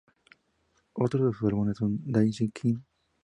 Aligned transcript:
Otro 0.93 1.27
de 1.27 1.31
sus 1.31 1.47
álbumes 1.47 1.77
son 1.77 1.99
"Dancing 2.11 2.49
Queen". 2.49 2.83